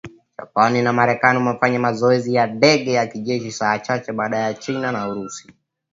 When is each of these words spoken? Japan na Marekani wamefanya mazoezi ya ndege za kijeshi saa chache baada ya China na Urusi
Japan 0.37 0.81
na 0.83 0.93
Marekani 0.93 1.37
wamefanya 1.39 1.79
mazoezi 1.79 2.33
ya 2.33 2.47
ndege 2.47 2.93
za 2.95 3.07
kijeshi 3.07 3.51
saa 3.51 3.79
chache 3.79 4.13
baada 4.13 4.37
ya 4.37 4.53
China 4.53 4.91
na 4.91 5.09
Urusi 5.09 5.51